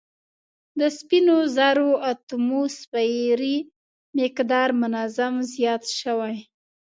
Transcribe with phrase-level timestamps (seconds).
[0.79, 3.57] د سپینو زرو اتوموسفیري
[4.17, 6.37] مقدار منظم زیات شوی